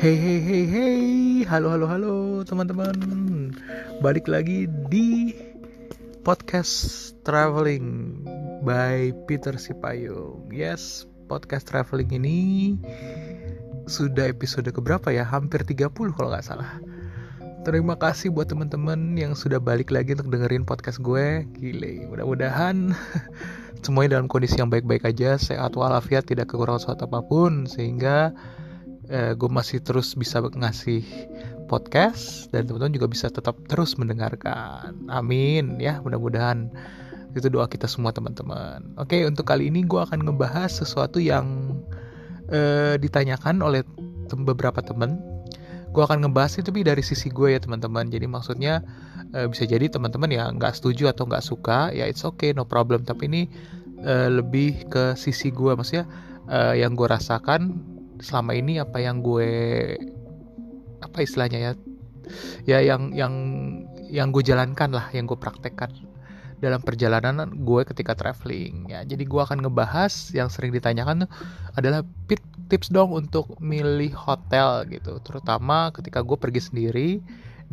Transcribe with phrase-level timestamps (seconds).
[0.00, 1.00] Hey hey hey hey,
[1.44, 2.96] halo halo halo teman-teman,
[4.00, 5.36] balik lagi di
[6.24, 8.24] podcast traveling
[8.64, 10.48] by Peter Sipayung.
[10.48, 12.40] Yes, podcast traveling ini
[13.84, 15.20] sudah episode keberapa ya?
[15.28, 16.80] Hampir 30 kalau nggak salah.
[17.68, 21.44] Terima kasih buat teman-teman yang sudah balik lagi untuk dengerin podcast gue.
[21.60, 22.96] Gile, mudah-mudahan
[23.84, 28.32] semuanya dalam kondisi yang baik-baik aja, sehat walafiat, tidak kekurangan suatu apa pun sehingga
[29.10, 31.02] uh, gue masih terus bisa ngasih
[31.66, 35.10] podcast dan teman-teman juga bisa tetap terus mendengarkan.
[35.10, 36.70] Amin ya, mudah-mudahan
[37.34, 38.94] itu doa kita semua teman-teman.
[38.98, 41.78] Oke, untuk kali ini gue akan ngebahas sesuatu yang
[42.50, 43.86] uh, ditanyakan oleh
[44.26, 45.18] tem beberapa teman.
[45.90, 48.10] Gue akan ngebahas itu tapi dari sisi gue ya teman-teman.
[48.10, 48.82] Jadi maksudnya
[49.34, 53.06] uh, bisa jadi teman-teman ya nggak setuju atau nggak suka ya it's okay no problem.
[53.06, 53.42] Tapi ini
[54.02, 56.06] uh, lebih ke sisi gue maksudnya
[56.50, 57.78] uh, yang gue rasakan
[58.20, 59.50] selama ini apa yang gue
[61.00, 61.72] apa istilahnya ya
[62.68, 63.34] ya yang yang
[64.06, 65.90] yang gue jalankan lah yang gue praktekkan
[66.60, 69.00] dalam perjalanan gue ketika traveling ya.
[69.02, 71.30] Jadi gue akan ngebahas yang sering ditanyakan tuh
[71.74, 72.04] adalah
[72.68, 77.10] tips dong untuk milih hotel gitu terutama ketika gue pergi sendiri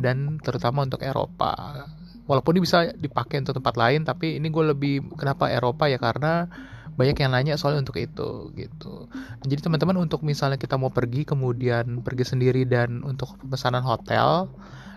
[0.00, 1.84] dan terutama untuk Eropa.
[2.28, 6.00] Walaupun ini bisa dipakai untuk tempat lain tapi ini gue lebih kenapa Eropa ya?
[6.00, 6.48] Karena
[6.96, 9.10] banyak yang nanya soal untuk itu gitu.
[9.44, 14.48] Jadi teman-teman untuk misalnya kita mau pergi kemudian pergi sendiri dan untuk pemesanan hotel,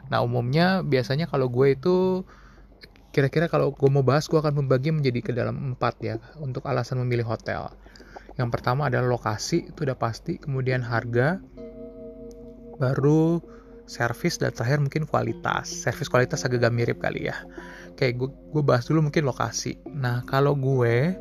[0.08, 2.24] nah umumnya biasanya kalau gue itu
[3.12, 7.04] kira-kira kalau gue mau bahas gue akan membagi menjadi ke dalam empat ya untuk alasan
[7.04, 7.68] memilih hotel.
[8.40, 11.44] Yang pertama adalah lokasi itu udah pasti, kemudian harga,
[12.80, 13.44] baru
[13.84, 15.68] servis dan terakhir mungkin kualitas.
[15.68, 17.36] Servis kualitas agak-agak mirip kali ya.
[18.00, 19.78] Gue, gue bahas dulu mungkin lokasi.
[19.92, 21.14] Nah kalau gue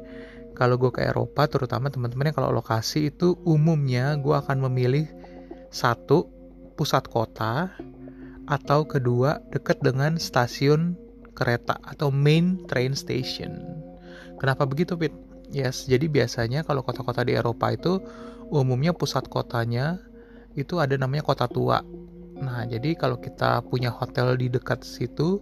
[0.60, 5.08] kalau gue ke Eropa terutama teman-teman kalau lokasi itu umumnya gue akan memilih
[5.72, 6.28] satu
[6.76, 7.72] pusat kota
[8.44, 11.00] atau kedua dekat dengan stasiun
[11.32, 13.56] kereta atau main train station.
[14.36, 15.16] Kenapa begitu, Pit?
[15.48, 18.04] Yes, jadi biasanya kalau kota-kota di Eropa itu
[18.52, 19.96] umumnya pusat kotanya
[20.58, 21.80] itu ada namanya kota tua.
[22.36, 25.40] Nah, jadi kalau kita punya hotel di dekat situ,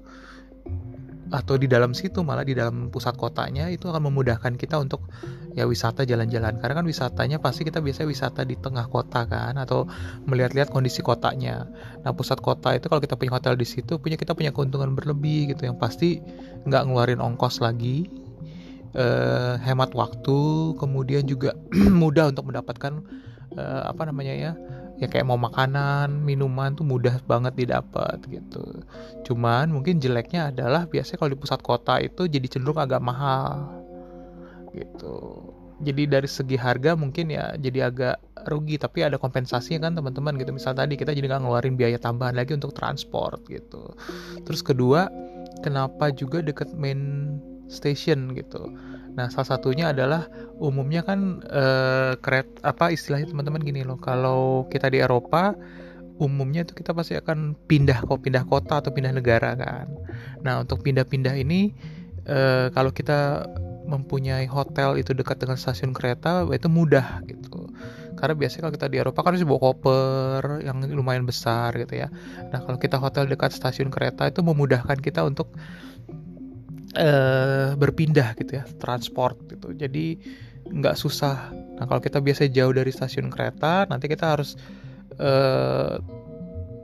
[1.28, 5.04] atau di dalam situ malah di dalam pusat kotanya itu akan memudahkan kita untuk
[5.52, 6.56] ya wisata jalan-jalan.
[6.56, 9.84] Karena kan wisatanya pasti kita biasa wisata di tengah kota kan atau
[10.24, 11.68] melihat-lihat kondisi kotanya.
[12.04, 15.52] Nah pusat kota itu kalau kita punya hotel di situ punya kita punya keuntungan berlebih
[15.52, 15.68] gitu.
[15.68, 16.08] Yang pasti
[16.64, 18.08] nggak ngeluarin ongkos lagi
[18.96, 20.38] eh, hemat waktu
[20.80, 21.52] kemudian juga
[22.02, 23.04] mudah untuk mendapatkan
[23.56, 24.52] eh, apa namanya ya
[24.98, 28.82] ya kayak mau makanan, minuman tuh mudah banget didapat gitu.
[29.22, 33.78] Cuman mungkin jeleknya adalah biasanya kalau di pusat kota itu jadi cenderung agak mahal
[34.74, 35.54] gitu.
[35.78, 38.18] Jadi dari segi harga mungkin ya jadi agak
[38.50, 40.50] rugi tapi ada kompensasinya kan teman-teman gitu.
[40.50, 43.94] Misal tadi kita jadi nggak ngeluarin biaya tambahan lagi untuk transport gitu.
[44.42, 45.06] Terus kedua,
[45.62, 47.38] kenapa juga deket main
[47.70, 48.74] station gitu
[49.18, 50.30] Nah, salah satunya adalah
[50.62, 53.98] umumnya kan uh, keret apa istilahnya teman-teman gini loh.
[53.98, 55.58] Kalau kita di Eropa
[56.22, 59.90] umumnya itu kita pasti akan pindah kok pindah kota atau pindah negara kan.
[60.46, 61.74] Nah, untuk pindah-pindah ini
[62.30, 63.50] uh, kalau kita
[63.88, 67.74] mempunyai hotel itu dekat dengan stasiun kereta itu mudah gitu.
[68.14, 72.10] Karena biasanya kalau kita di Eropa kan harus bawa koper yang lumayan besar gitu ya.
[72.54, 75.50] Nah, kalau kita hotel dekat stasiun kereta itu memudahkan kita untuk
[76.98, 79.70] uh, berpindah gitu ya transport gitu.
[79.72, 80.18] Jadi
[80.68, 81.54] nggak susah.
[81.54, 84.58] Nah kalau kita biasa jauh dari stasiun kereta nanti kita harus
[85.16, 86.02] uh,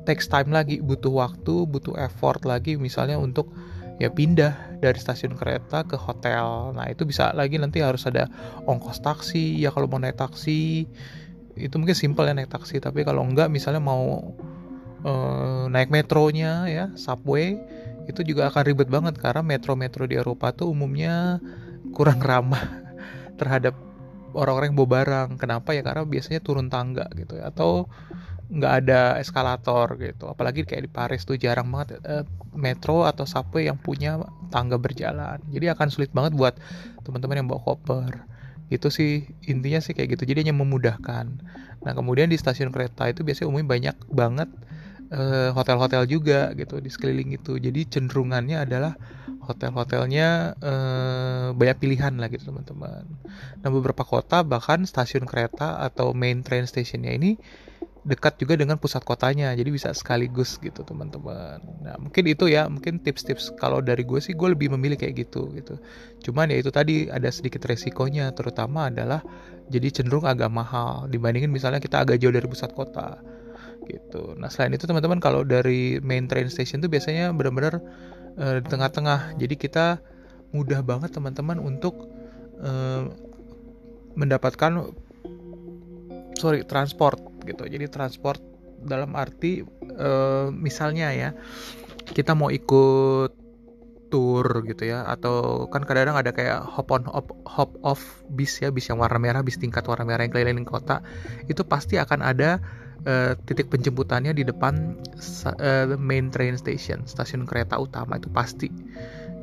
[0.06, 3.52] takes time lagi butuh waktu butuh effort lagi misalnya untuk
[3.98, 6.72] ya pindah dari stasiun kereta ke hotel.
[6.72, 8.30] Nah itu bisa lagi nanti harus ada
[8.64, 9.60] ongkos taksi.
[9.60, 10.86] Ya kalau mau naik taksi
[11.54, 12.80] itu mungkin simpel ya naik taksi.
[12.80, 14.34] Tapi kalau enggak misalnya mau
[15.04, 17.60] uh, naik metronya ya subway
[18.04, 21.40] itu juga akan ribet banget karena metro-metro di Eropa tuh umumnya
[21.92, 22.60] kurang ramah
[23.40, 23.74] terhadap
[24.34, 25.28] orang-orang yang bawa barang.
[25.40, 25.80] Kenapa ya?
[25.86, 27.88] Karena biasanya turun tangga gitu ya atau
[28.50, 30.28] nggak ada eskalator gitu.
[30.28, 34.20] Apalagi kayak di Paris tuh jarang banget eh, metro atau subway yang punya
[34.52, 35.40] tangga berjalan.
[35.48, 36.54] Jadi akan sulit banget buat
[37.06, 38.26] teman-teman yang bawa koper.
[38.68, 40.28] Itu sih intinya sih kayak gitu.
[40.28, 41.26] Jadi hanya memudahkan.
[41.84, 44.50] Nah kemudian di stasiun kereta itu biasanya umumnya banyak banget
[45.54, 47.60] hotel-hotel juga gitu di sekeliling itu.
[47.60, 48.96] Jadi cenderungannya adalah
[49.44, 53.04] hotel-hotelnya uh, banyak pilihan lah gitu teman-teman.
[53.60, 57.36] Nah beberapa kota bahkan stasiun kereta atau main train stationnya ini
[58.04, 59.52] dekat juga dengan pusat kotanya.
[59.56, 61.60] Jadi bisa sekaligus gitu teman-teman.
[61.84, 63.54] Nah mungkin itu ya mungkin tips-tips.
[63.60, 65.80] Kalau dari gue sih gue lebih memilih kayak gitu gitu.
[66.24, 69.20] Cuman ya itu tadi ada sedikit resikonya terutama adalah
[69.68, 73.16] jadi cenderung agak mahal dibandingin misalnya kita agak jauh dari pusat kota
[73.86, 74.32] gitu.
[74.40, 77.80] Nah selain itu teman-teman kalau dari main train station tuh biasanya benar-benar
[78.40, 79.36] uh, di tengah-tengah.
[79.36, 80.00] Jadi kita
[80.54, 82.08] mudah banget teman-teman untuk
[82.62, 83.10] uh,
[84.14, 84.94] mendapatkan
[86.38, 87.68] sorry transport gitu.
[87.68, 88.40] Jadi transport
[88.84, 89.64] dalam arti
[89.96, 91.30] uh, misalnya ya
[92.04, 93.43] kita mau ikut
[94.14, 98.70] tour gitu ya atau kan kadang-kadang ada kayak hop on hop hop off bis ya
[98.70, 101.02] bis yang warna merah bis tingkat warna merah yang keliling kota
[101.50, 102.62] itu pasti akan ada
[103.06, 104.96] uh, titik penjemputannya di depan
[105.46, 108.68] uh, main train station stasiun kereta utama itu pasti.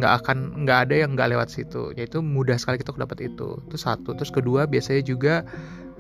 [0.02, 1.94] Nggak akan nggak ada yang nggak lewat situ.
[1.94, 3.62] Yaitu mudah sekali kita dapat itu.
[3.70, 4.18] Itu satu.
[4.18, 5.46] Terus kedua biasanya juga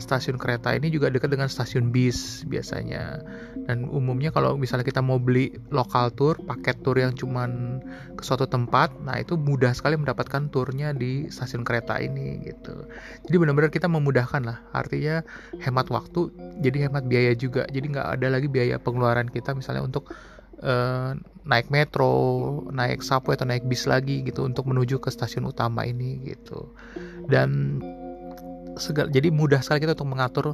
[0.01, 3.21] stasiun kereta ini juga dekat dengan stasiun bis biasanya.
[3.69, 7.79] Dan umumnya kalau misalnya kita mau beli lokal tour paket tour yang cuman
[8.17, 12.89] ke suatu tempat nah itu mudah sekali mendapatkan turnya di stasiun kereta ini gitu.
[13.29, 14.57] Jadi benar-benar kita memudahkan lah.
[14.73, 15.21] Artinya
[15.61, 17.69] hemat waktu jadi hemat biaya juga.
[17.69, 20.09] Jadi nggak ada lagi biaya pengeluaran kita misalnya untuk
[20.65, 21.13] uh,
[21.45, 22.13] naik metro,
[22.69, 26.73] naik subway atau naik bis lagi gitu untuk menuju ke stasiun utama ini gitu.
[27.25, 27.81] Dan
[28.79, 30.45] segala jadi mudah sekali kita untuk mengatur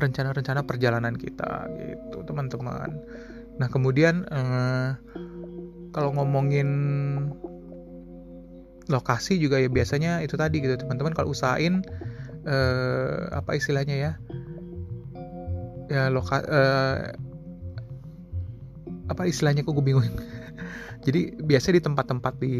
[0.00, 3.00] rencana-rencana perjalanan kita gitu, teman-teman.
[3.56, 4.96] Nah, kemudian uh,
[5.92, 6.68] kalau ngomongin
[8.86, 11.82] lokasi juga ya biasanya itu tadi gitu, teman-teman kalau usahain
[12.46, 14.12] uh, apa istilahnya ya?
[15.86, 17.14] Ya loka uh,
[19.06, 20.02] apa istilahnya kok gue bingung
[21.06, 22.56] jadi biasa di tempat-tempat di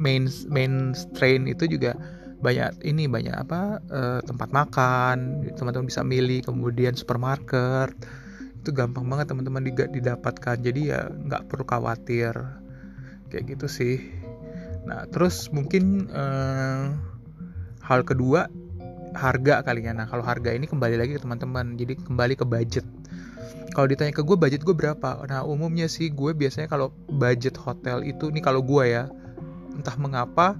[0.00, 1.92] main main train itu juga
[2.38, 7.94] banyak ini banyak apa uh, tempat makan teman-teman bisa milih kemudian supermarket.
[8.62, 10.56] Itu gampang banget teman-teman didapatkan.
[10.62, 12.34] Jadi ya nggak perlu khawatir.
[13.28, 13.96] Kayak gitu sih.
[14.86, 16.94] Nah terus mungkin uh,
[17.82, 18.46] hal kedua
[19.18, 19.92] harga kali ya.
[19.92, 21.74] Nah kalau harga ini kembali lagi ke teman-teman.
[21.74, 22.86] Jadi kembali ke budget.
[23.74, 25.26] Kalau ditanya ke gue budget gue berapa?
[25.26, 29.10] Nah umumnya sih gue biasanya kalau budget hotel itu nih kalau gue ya
[29.74, 30.58] entah mengapa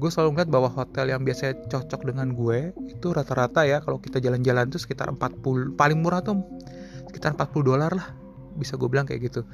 [0.00, 4.16] gue selalu ngeliat bahwa hotel yang biasanya cocok dengan gue itu rata-rata ya kalau kita
[4.16, 6.40] jalan-jalan tuh sekitar 40 paling murah tuh
[7.12, 8.08] sekitar 40 dolar lah
[8.56, 9.44] bisa gue bilang kayak gitu.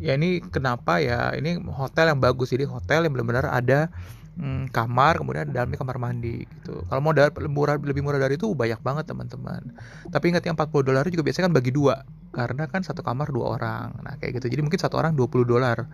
[0.00, 3.88] Ya ini kenapa ya ini hotel yang bagus jadi hotel yang benar-benar ada
[4.36, 6.84] hmm, kamar kemudian dalamnya kamar mandi gitu.
[6.88, 9.76] Kalau mau dari, murah lebih murah dari itu banyak banget teman-teman.
[10.12, 13.56] Tapi ingat yang 40 dolar juga biasanya kan bagi dua karena kan satu kamar dua
[13.56, 14.52] orang nah kayak gitu.
[14.52, 15.88] Jadi mungkin satu orang 20 dolar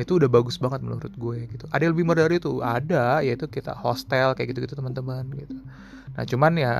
[0.00, 1.64] itu udah bagus banget menurut gue gitu.
[1.68, 2.64] Ada yang lebih murah dari itu?
[2.64, 5.56] Ada yaitu kita hostel kayak gitu gitu teman-teman gitu.
[6.16, 6.74] Nah cuman ya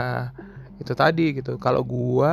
[0.80, 1.60] itu tadi gitu.
[1.60, 2.32] Kalau gue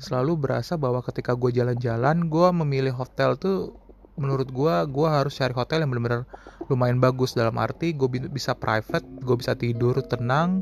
[0.00, 3.76] selalu berasa bahwa ketika gue jalan-jalan gue memilih hotel tuh
[4.20, 6.28] menurut gue gue harus cari hotel yang benar-benar
[6.68, 7.32] lumayan bagus.
[7.32, 10.60] Dalam arti gue bisa private gue bisa tidur tenang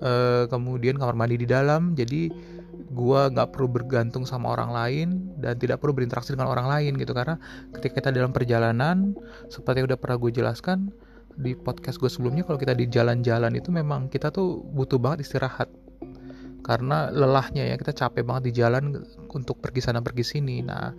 [0.00, 1.92] uh, kemudian kamar mandi di dalam.
[1.92, 2.32] Jadi
[2.90, 5.08] gue nggak perlu bergantung sama orang lain
[5.40, 7.12] dan tidak perlu berinteraksi dengan orang lain gitu.
[7.16, 7.36] Karena
[7.76, 9.16] ketika kita dalam perjalanan
[9.48, 10.78] seperti yang udah pernah gue jelaskan
[11.34, 15.68] di podcast gue sebelumnya kalau kita di jalan-jalan itu memang kita tuh butuh banget istirahat.
[16.64, 20.64] Karena lelahnya ya kita capek banget di jalan untuk pergi sana pergi sini.
[20.64, 20.96] Nah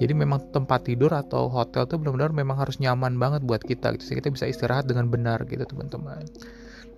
[0.00, 4.04] jadi memang tempat tidur atau hotel tuh benar-benar memang harus nyaman banget buat kita gitu
[4.08, 6.24] sih kita bisa istirahat dengan benar gitu teman-teman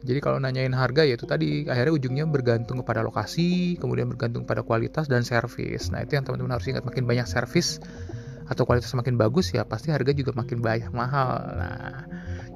[0.05, 4.61] jadi kalau nanyain harga ya itu tadi akhirnya ujungnya bergantung kepada lokasi kemudian bergantung pada
[4.61, 7.81] kualitas dan servis nah itu yang teman-teman harus ingat makin banyak servis
[8.45, 11.41] atau kualitas makin bagus ya pasti harga juga makin banyak mahal.
[11.57, 12.05] Nah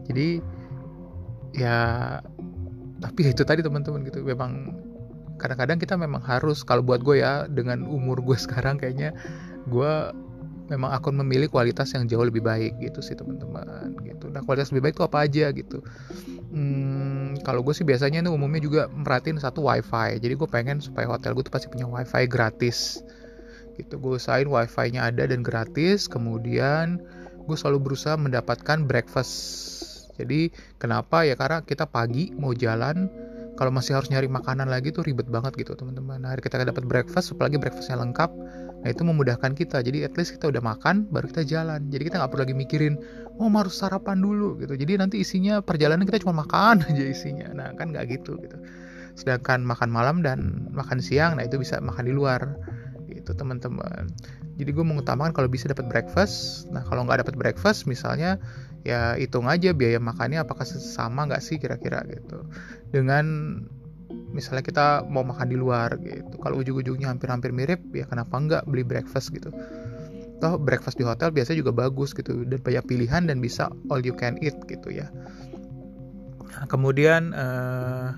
[0.04, 0.40] jadi
[1.56, 1.78] ya
[3.00, 4.20] tapi itu tadi teman-teman gitu.
[4.20, 4.76] Memang
[5.40, 9.16] kadang-kadang kita memang harus kalau buat gue ya dengan umur gue sekarang kayaknya
[9.68, 9.92] gue
[10.68, 14.28] memang akan memilih kualitas yang jauh lebih baik gitu sih teman-teman gitu.
[14.28, 15.80] Nah kualitas lebih baik itu apa aja gitu
[16.52, 20.18] hmm, kalau gue sih biasanya ini umumnya juga merhatiin satu wifi.
[20.18, 23.00] Jadi gue pengen supaya hotel gue tuh pasti punya wifi gratis.
[23.78, 26.08] Gitu gue usahain wifi-nya ada dan gratis.
[26.08, 27.00] Kemudian
[27.46, 29.32] gue selalu berusaha mendapatkan breakfast.
[30.18, 30.50] Jadi
[30.82, 31.22] kenapa?
[31.22, 33.06] Ya karena kita pagi mau jalan
[33.54, 36.22] kalau masih harus nyari makanan lagi tuh ribet banget gitu teman-teman.
[36.22, 38.30] Nah kita dapat breakfast apalagi breakfastnya lengkap
[38.82, 39.82] nah itu memudahkan kita.
[39.82, 41.90] Jadi at least kita udah makan baru kita jalan.
[41.90, 42.94] Jadi kita nggak perlu lagi mikirin
[43.38, 44.74] oh harus sarapan dulu gitu.
[44.78, 47.50] Jadi nanti isinya perjalanan kita cuma makan aja isinya.
[47.54, 48.56] Nah kan nggak gitu gitu.
[49.18, 52.54] Sedangkan makan malam dan makan siang nah itu bisa makan di luar
[53.10, 54.08] gitu teman-teman.
[54.58, 56.66] Jadi gue mengutamakan kalau bisa dapat breakfast.
[56.70, 58.38] Nah kalau nggak dapat breakfast misalnya
[58.86, 62.46] ya hitung aja biaya makannya apakah sama nggak sih kira-kira gitu.
[62.94, 63.26] Dengan
[64.32, 66.36] misalnya kita mau makan di luar gitu.
[66.40, 69.48] Kalau ujung-ujungnya hampir-hampir mirip ya kenapa nggak beli breakfast gitu.
[70.38, 74.14] Toh breakfast di hotel biasanya juga bagus gitu dan banyak pilihan dan bisa all you
[74.14, 75.08] can eat gitu ya.
[76.58, 78.14] Nah, kemudian uh,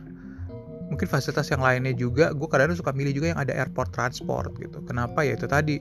[0.91, 4.83] mungkin fasilitas yang lainnya juga gue kadang-kadang suka milih juga yang ada airport transport gitu.
[4.85, 5.23] Kenapa?
[5.23, 5.79] Ya itu tadi.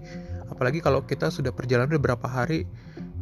[0.50, 2.65] Apalagi kalau kita sudah perjalanan beberapa hari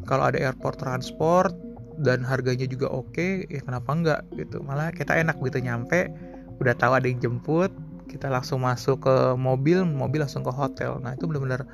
[0.08, 1.52] kalau ada airport transport
[1.98, 4.62] dan harganya juga oke ya kenapa enggak gitu.
[4.62, 6.12] Malah kita enak gitu nyampe
[6.58, 7.70] udah tahu ada yang jemput
[8.08, 10.98] kita langsung masuk ke mobil mobil langsung ke hotel.
[11.04, 11.68] Nah itu benar-benar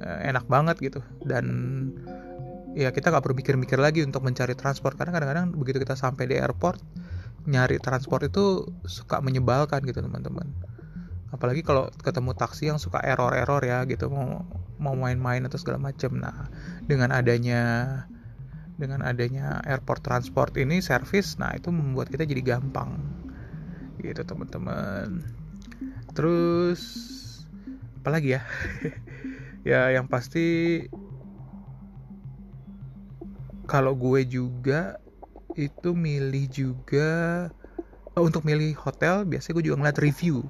[0.00, 1.00] eh, enak banget gitu.
[1.20, 1.44] Dan
[2.72, 4.94] ya kita nggak perlu mikir-mikir lagi untuk mencari transport.
[4.94, 6.80] Karena kadang-kadang begitu kita sampai di airport
[7.44, 10.46] nyari transport itu suka menyebalkan gitu teman-teman.
[11.34, 14.08] Apalagi kalau ketemu taksi yang suka error-error ya gitu.
[14.08, 14.46] Mau
[14.82, 16.50] mau main-main atau segala macam nah
[16.90, 17.62] dengan adanya
[18.74, 22.98] dengan adanya airport transport ini service nah itu membuat kita jadi gampang
[24.02, 25.22] gitu teman-teman.
[26.12, 26.82] Terus
[28.02, 28.42] apa lagi ya?
[29.62, 30.82] Ya yang pasti
[33.70, 34.98] kalau gue juga
[35.54, 37.10] itu milih juga
[38.18, 40.42] oh, untuk milih hotel biasanya gue juga ngeliat review.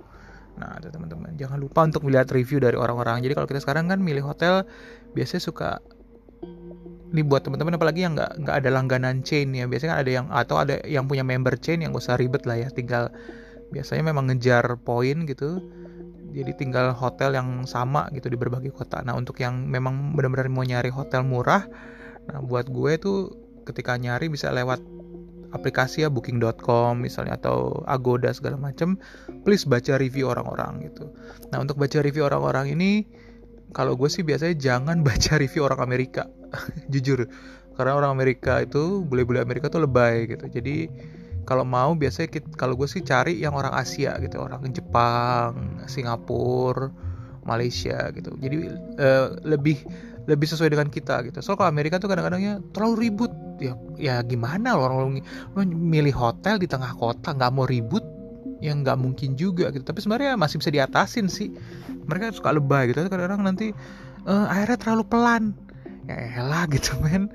[0.57, 3.21] Nah ada teman-teman jangan lupa untuk melihat review dari orang-orang.
[3.21, 4.65] Jadi kalau kita sekarang kan milih hotel
[5.13, 5.71] biasanya suka
[7.13, 9.69] ini buat teman-teman apalagi yang nggak nggak ada langganan chain ya.
[9.69, 12.57] Biasanya kan ada yang atau ada yang punya member chain yang gak usah ribet lah
[12.57, 12.69] ya.
[12.73, 13.13] Tinggal
[13.73, 15.65] biasanya memang ngejar poin gitu
[16.33, 20.65] jadi tinggal hotel yang sama gitu di berbagai kota nah untuk yang memang benar-benar mau
[20.65, 21.65] nyari hotel murah
[22.29, 23.19] Nah, buat gue tuh
[23.67, 24.83] ketika nyari bisa lewat
[25.53, 28.97] aplikasi ya booking.com misalnya atau Agoda segala macam,
[29.45, 31.13] please baca review orang-orang gitu.
[31.53, 33.05] Nah, untuk baca review orang-orang ini
[33.73, 36.31] kalau gue sih biasanya jangan baca review orang Amerika.
[36.93, 37.27] Jujur.
[37.73, 40.45] Karena orang Amerika itu bule-bule Amerika tuh lebay gitu.
[40.45, 40.93] Jadi
[41.43, 46.91] kalau mau biasanya kita, kalau gue sih cari yang orang Asia gitu, orang Jepang, Singapura,
[47.43, 48.35] Malaysia gitu.
[48.39, 48.57] Jadi
[48.99, 49.83] uh, lebih
[50.31, 51.43] lebih sesuai dengan kita gitu.
[51.43, 53.33] So kalau Amerika tuh kadang-kadangnya terlalu ribut.
[53.63, 58.03] Ya ya gimana lo orang lo milih hotel di tengah kota nggak mau ribut
[58.63, 59.83] yang nggak mungkin juga gitu.
[59.83, 61.51] Tapi sebenarnya masih bisa diatasin sih.
[62.07, 63.03] Mereka suka lebay gitu.
[63.07, 63.75] Kadang-kadang nanti
[64.27, 65.45] uh, airnya terlalu pelan.
[66.07, 67.31] Ya elah gitu men.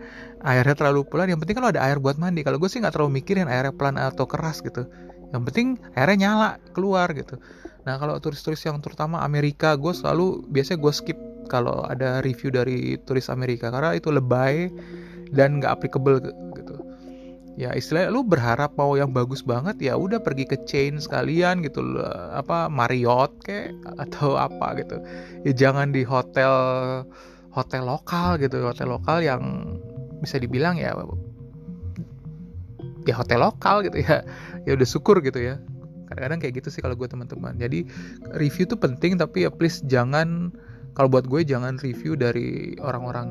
[0.45, 1.31] Airnya terlalu pelan.
[1.33, 2.45] Yang penting kalau ada air buat mandi.
[2.45, 4.85] Kalau gue sih nggak terlalu mikirin airnya pelan atau keras gitu.
[5.33, 5.67] Yang penting
[5.97, 7.41] airnya nyala keluar gitu.
[7.87, 12.99] Nah kalau turis-turis yang terutama Amerika gue selalu biasanya gue skip kalau ada review dari
[13.07, 14.67] turis Amerika karena itu lebay
[15.31, 16.75] dan nggak applicable gitu
[17.57, 21.81] ya istilahnya lu berharap mau yang bagus banget ya udah pergi ke chain sekalian gitu
[22.35, 25.01] apa Marriott kayak atau apa gitu
[25.41, 26.53] ya jangan di hotel
[27.49, 29.41] hotel lokal gitu hotel lokal yang
[30.21, 30.95] bisa dibilang ya
[33.07, 34.23] ya hotel lokal gitu ya
[34.67, 35.61] ya udah syukur gitu ya
[36.07, 37.83] kadang-kadang kayak gitu sih kalau gue teman-teman jadi
[38.35, 40.51] review tuh penting tapi ya please jangan
[40.95, 43.29] kalau buat gue jangan review dari orang-orang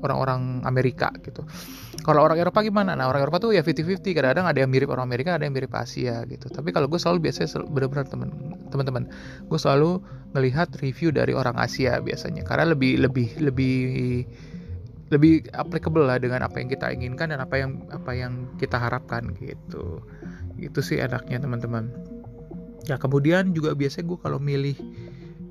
[0.00, 1.44] orang-orang Amerika gitu.
[2.00, 2.96] Kalau orang Eropa gimana?
[2.96, 5.68] Nah orang Eropa tuh ya 50-50 kadang-kadang ada yang mirip orang Amerika ada yang mirip
[5.76, 6.48] Asia gitu.
[6.48, 8.08] Tapi kalau gue selalu biasanya benar-benar
[8.72, 9.04] teman-teman
[9.44, 10.00] gue selalu
[10.32, 13.78] melihat review dari orang Asia biasanya karena lebih lebih lebih
[15.10, 19.34] lebih applicable lah dengan apa yang kita inginkan dan apa yang apa yang kita harapkan
[19.36, 19.98] gitu.
[20.56, 21.90] Itu sih enaknya teman-teman.
[22.86, 24.78] Ya kemudian juga biasanya gue kalau milih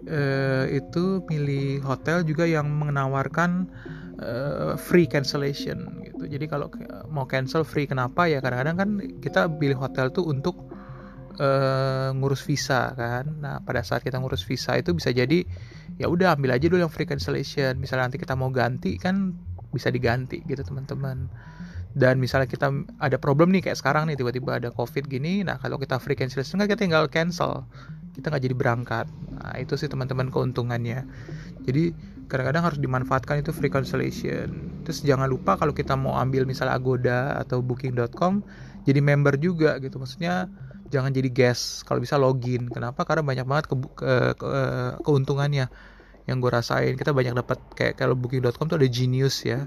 [0.07, 3.67] uh, itu milih hotel juga yang menawarkan
[4.23, 6.23] uh, free cancellation gitu.
[6.25, 6.71] Jadi kalau
[7.11, 8.89] mau cancel free kenapa ya kadang-kadang kan
[9.19, 10.55] kita pilih hotel tuh untuk
[11.39, 13.39] uh, ngurus visa kan.
[13.39, 15.43] Nah, pada saat kita ngurus visa itu bisa jadi
[15.99, 17.79] ya udah ambil aja dulu yang free cancellation.
[17.79, 19.35] Misalnya nanti kita mau ganti kan
[19.69, 21.29] bisa diganti gitu teman-teman.
[21.89, 22.69] Dan misalnya kita
[23.01, 26.61] ada problem nih kayak sekarang nih tiba-tiba ada covid gini nah kalau kita free cancellation
[26.61, 27.65] kan kita tinggal cancel.
[28.13, 29.05] Kita nggak jadi berangkat.
[29.09, 31.05] Nah itu sih teman-teman keuntungannya.
[31.65, 31.93] Jadi
[32.29, 34.69] kadang-kadang harus dimanfaatkan itu free cancellation.
[34.85, 38.45] Terus jangan lupa kalau kita mau ambil misalnya Agoda atau Booking.com
[38.85, 39.97] jadi member juga gitu.
[39.97, 40.45] Maksudnya
[40.93, 41.85] jangan jadi guest.
[41.89, 42.69] Kalau bisa login.
[42.69, 43.01] Kenapa?
[43.05, 44.49] Karena banyak banget ke, ke, ke,
[45.05, 45.69] keuntungannya
[46.29, 46.93] yang gue rasain.
[46.93, 49.65] Kita banyak dapat kayak kalau Booking.com tuh ada Genius ya.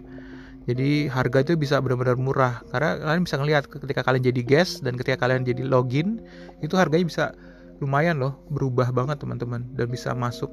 [0.62, 2.62] Jadi harga itu bisa benar-benar murah.
[2.70, 6.22] Karena kalian bisa ngelihat ketika kalian jadi guest dan ketika kalian jadi login
[6.62, 7.24] itu harganya bisa
[7.82, 9.66] lumayan loh berubah banget teman-teman.
[9.74, 10.50] Dan bisa masuk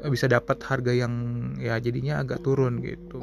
[0.00, 1.12] eh, bisa dapat harga yang
[1.60, 3.20] ya jadinya agak turun gitu.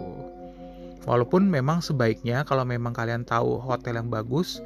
[1.03, 4.63] Walaupun memang sebaiknya kalau memang kalian tahu hotel yang bagus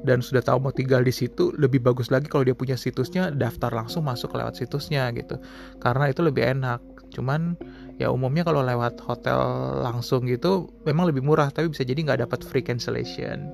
[0.00, 3.68] dan sudah tahu mau tinggal di situ lebih bagus lagi kalau dia punya situsnya daftar
[3.68, 5.36] langsung masuk lewat situsnya gitu.
[5.80, 6.80] Karena itu lebih enak.
[7.12, 7.58] Cuman
[8.00, 9.36] ya umumnya kalau lewat hotel
[9.84, 13.52] langsung gitu memang lebih murah tapi bisa jadi nggak dapat free cancellation.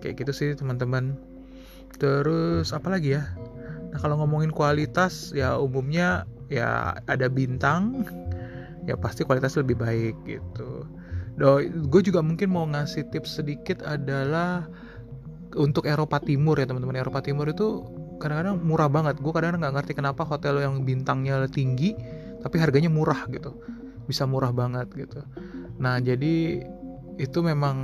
[0.00, 1.20] Kayak gitu sih teman-teman.
[2.00, 3.28] Terus apa lagi ya?
[3.92, 8.06] Nah kalau ngomongin kualitas ya umumnya ya ada bintang.
[8.88, 10.88] Ya pasti kualitas lebih baik gitu.
[11.36, 14.64] Do, gue juga mungkin mau ngasih tips sedikit adalah
[15.56, 17.00] untuk Eropa Timur ya teman-teman.
[17.00, 17.82] Eropa Timur itu
[18.20, 19.18] kadang-kadang murah banget.
[19.18, 21.96] Gue kadang-kadang nggak ngerti kenapa hotel yang bintangnya tinggi
[22.44, 23.56] tapi harganya murah gitu.
[24.06, 25.24] Bisa murah banget gitu.
[25.80, 26.62] Nah jadi
[27.16, 27.76] itu memang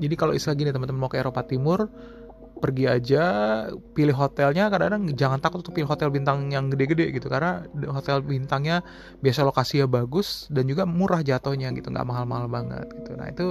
[0.00, 1.90] jadi kalau istilah gini teman-teman mau ke Eropa Timur
[2.60, 3.22] pergi aja
[3.96, 4.68] pilih hotelnya.
[4.68, 8.84] Kadang-kadang jangan takut untuk pilih hotel bintang yang gede-gede gitu karena hotel bintangnya
[9.20, 13.12] biasa lokasinya bagus dan juga murah jatuhnya gitu nggak mahal-mahal banget gitu.
[13.16, 13.46] Nah itu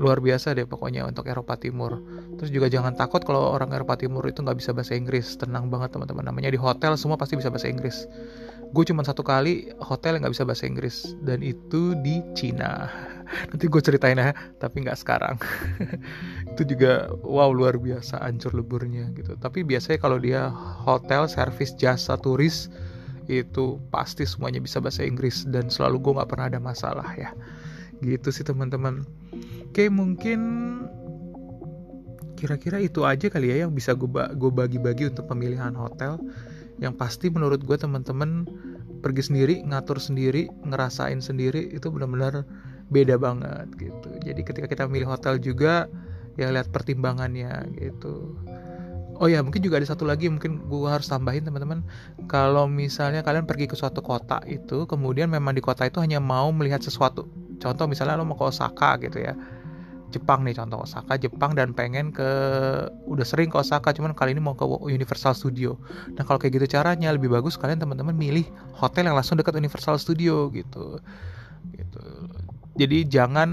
[0.00, 2.00] luar biasa deh pokoknya untuk Eropa Timur.
[2.40, 5.36] Terus juga jangan takut kalau orang Eropa Timur itu nggak bisa bahasa Inggris.
[5.36, 6.24] Tenang banget teman-teman.
[6.24, 8.08] Namanya di hotel semua pasti bisa bahasa Inggris.
[8.72, 12.88] Gue cuma satu kali hotel yang nggak bisa bahasa Inggris dan itu di Cina.
[13.52, 15.36] Nanti gue ceritain ya tapi nggak sekarang.
[16.56, 19.36] Itu juga wow luar biasa ancur leburnya gitu.
[19.36, 20.48] Tapi biasanya kalau dia
[20.88, 22.72] hotel service jasa turis
[23.30, 25.44] itu pasti semuanya bisa bahasa Inggris.
[25.44, 27.36] Dan selalu gue nggak pernah ada masalah ya.
[28.00, 29.04] Gitu sih teman-teman
[29.72, 30.40] oke mungkin
[32.36, 36.20] kira-kira itu aja kali ya yang bisa gue bagi-bagi untuk pemilihan hotel.
[36.76, 38.44] Yang pasti menurut gue teman-teman
[39.00, 42.44] pergi sendiri ngatur sendiri ngerasain sendiri itu benar-benar
[42.92, 44.12] beda banget gitu.
[44.20, 45.88] Jadi ketika kita milih hotel juga
[46.36, 48.36] ya lihat pertimbangannya gitu.
[49.16, 51.80] Oh ya mungkin juga ada satu lagi mungkin gue harus tambahin teman-teman
[52.28, 56.52] kalau misalnya kalian pergi ke suatu kota itu kemudian memang di kota itu hanya mau
[56.52, 57.24] melihat sesuatu.
[57.56, 59.32] Contoh misalnya lo mau ke Osaka gitu ya
[60.12, 60.84] Jepang nih contoh.
[60.84, 62.28] Osaka Jepang dan pengen ke
[63.08, 65.80] udah sering ke Osaka cuman kali ini mau ke Universal Studio.
[66.12, 68.44] Nah kalau kayak gitu caranya lebih bagus kalian teman-teman milih
[68.76, 71.00] hotel yang langsung dekat Universal Studio gitu.
[71.72, 72.04] Gitu.
[72.72, 73.48] Jadi jangan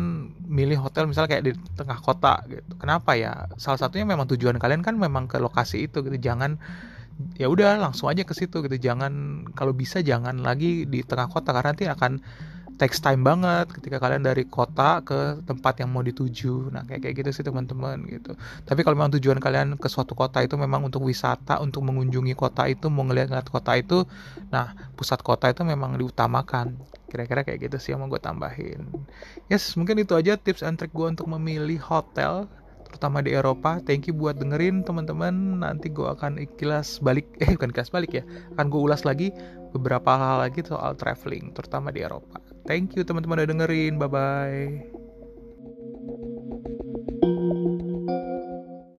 [0.48, 2.72] milih hotel misalnya kayak di tengah kota gitu.
[2.80, 3.48] Kenapa ya?
[3.60, 6.18] Salah satunya memang tujuan kalian kan memang ke lokasi itu gitu.
[6.20, 6.56] Jangan
[7.36, 8.78] ya udah langsung aja ke situ gitu.
[8.80, 12.24] Jangan kalau bisa jangan lagi di tengah kota karena nanti akan
[12.80, 16.72] takes time banget ketika kalian dari kota ke tempat yang mau dituju.
[16.72, 18.40] Nah, kayak kayak gitu sih teman-teman gitu.
[18.64, 22.72] Tapi kalau memang tujuan kalian ke suatu kota itu memang untuk wisata, untuk mengunjungi kota
[22.72, 24.08] itu, mau ngeliat-ngeliat kota itu,
[24.48, 26.80] nah pusat kota itu memang diutamakan.
[27.12, 28.88] Kira-kira kayak gitu sih yang mau gue tambahin.
[29.52, 32.48] Yes, mungkin itu aja tips and trick gue untuk memilih hotel
[32.88, 33.78] terutama di Eropa.
[33.84, 35.62] Thank you buat dengerin teman-teman.
[35.62, 38.24] Nanti gue akan ikhlas balik, eh bukan ikhlas balik ya.
[38.56, 39.36] Akan gue ulas lagi
[39.76, 42.49] beberapa hal lagi soal traveling, terutama di Eropa.
[42.68, 43.94] Thank you teman-teman udah dengerin.
[44.00, 45.09] Bye bye.